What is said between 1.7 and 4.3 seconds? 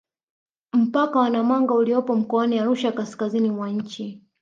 uliopo mkoani Arusha kaskazini mwa nchi